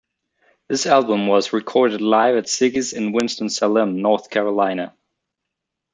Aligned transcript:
This 0.67 0.87
album 0.87 1.27
was 1.27 1.53
recorded 1.53 2.01
live 2.01 2.35
at 2.35 2.45
Ziggy's 2.45 2.91
in 2.91 3.11
Winston-Salem, 3.11 4.01
North 4.01 4.31
Carolina. 4.31 4.95